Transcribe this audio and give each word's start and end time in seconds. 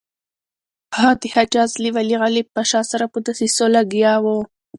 هغه 0.95 1.13
د 1.21 1.23
حجاز 1.35 1.71
له 1.83 1.89
والي 1.95 2.15
غالب 2.21 2.47
پاشا 2.55 2.81
سره 2.91 3.05
په 3.13 3.17
دسیسو 3.27 3.65
لګیا 3.75 4.13
وو. 4.23 4.39